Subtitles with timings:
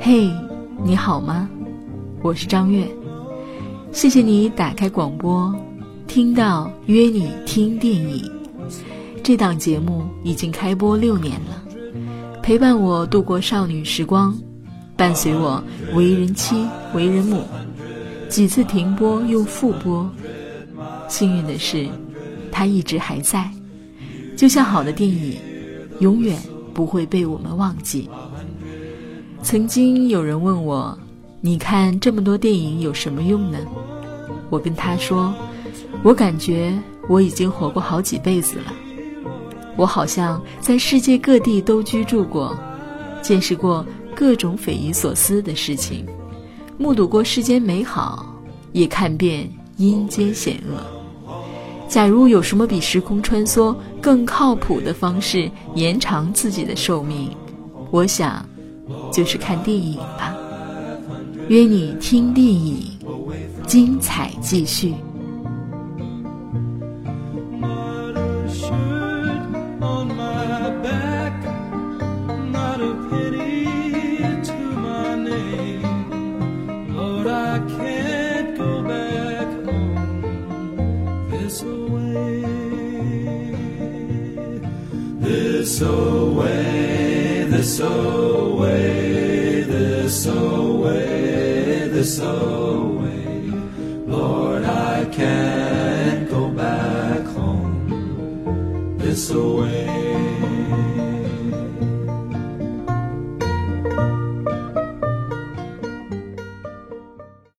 [0.00, 0.30] 嘿，
[0.84, 1.48] 你好吗？
[2.22, 2.86] 我是张悦，
[3.92, 5.54] 谢谢你打开广播，
[6.06, 8.30] 听到约你听电影。
[9.22, 11.62] 这档节目已经开播六年了，
[12.42, 14.36] 陪伴我度过少女时光，
[14.96, 15.62] 伴随我
[15.94, 17.42] 为人妻、为人母，
[18.28, 20.10] 几次停播又复播。
[21.08, 21.88] 幸运的是，
[22.52, 23.50] 它一直还在，
[24.36, 25.38] 就像好的电影，
[26.00, 26.38] 永远
[26.72, 28.08] 不会被我们忘记。
[29.42, 30.98] 曾经有人问我
[31.40, 33.58] ：“你看这么多电影有什么用呢？”
[34.50, 35.34] 我跟他说
[36.02, 36.72] ：“我感觉
[37.08, 38.72] 我已经活过好几辈子了，
[39.76, 42.56] 我好像在世界各地都居住过，
[43.22, 46.06] 见识过各种匪夷所思的事情，
[46.78, 48.34] 目睹过世间美好，
[48.72, 51.03] 也看遍阴间险恶。
[51.88, 57.30] 假如有什么比时空穿梭更靠谱的方式延长自己的寿命，
[57.90, 58.44] 我想。”
[59.10, 60.36] 就是看电影吧，
[61.48, 62.84] 约你听电影，
[63.66, 64.92] 精彩继续。
[85.64, 89.62] This away, this away.
[89.62, 93.24] This away, this away.
[94.06, 100.03] Lord, I can't go back home this away.